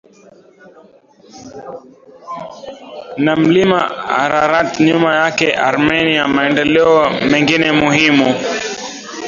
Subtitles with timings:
[3.23, 3.81] na Mlima
[4.21, 8.29] Ararat nyuma yake Armenia Maendeleo mengine muhimu